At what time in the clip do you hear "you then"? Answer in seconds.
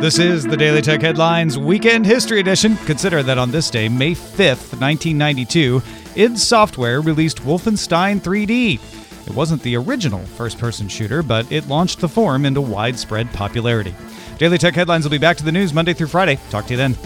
16.70-16.96